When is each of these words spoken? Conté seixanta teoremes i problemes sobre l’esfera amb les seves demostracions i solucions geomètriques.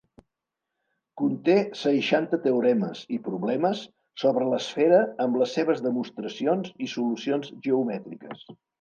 Conté 1.21 1.57
seixanta 1.81 2.39
teoremes 2.47 3.03
i 3.19 3.21
problemes 3.29 3.85
sobre 4.25 4.49
l’esfera 4.55 5.05
amb 5.29 5.41
les 5.43 5.57
seves 5.61 5.87
demostracions 5.91 6.77
i 6.89 6.93
solucions 6.99 7.57
geomètriques. 7.71 8.47